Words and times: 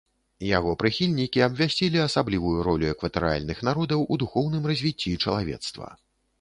Яго 0.57 0.71
прыхільнікі 0.83 1.43
абвясцілі 1.47 2.01
асаблівую 2.07 2.55
ролю 2.69 2.91
экватарыяльных 2.95 3.63
народаў 3.69 3.99
у 4.15 4.21
духоўным 4.25 4.63
развіцці 4.75 5.19
чалавецтва. 5.25 5.95